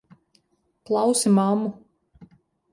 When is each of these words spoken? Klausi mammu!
Klausi 0.85 1.29
mammu! 1.37 1.69